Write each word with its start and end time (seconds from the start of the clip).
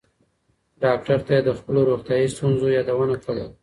ډاکټر 0.83 1.19
ته 1.25 1.31
یې 1.35 1.41
د 1.45 1.49
خپلو 1.59 1.79
روغتیایي 1.89 2.27
ستونزو 2.35 2.65
یادونه 2.77 3.15
کړې 3.23 3.43
وه. 3.45 3.53